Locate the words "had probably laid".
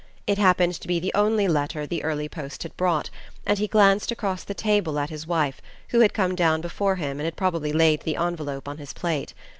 7.25-8.01